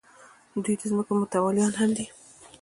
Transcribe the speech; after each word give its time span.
دوی 0.63 0.75
د 0.79 0.81
ځمکو 0.91 1.11
متولیان 1.21 1.73
هم 1.79 1.89
دي. 1.97 2.05